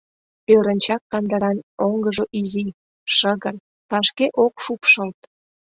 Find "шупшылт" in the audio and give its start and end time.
4.63-5.19